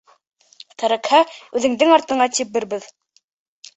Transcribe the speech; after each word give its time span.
Кәрәкһә, 0.83 1.19
үҙеңдең 1.61 1.93
артыңа 1.99 2.31
тибербеҙ! 2.39 2.93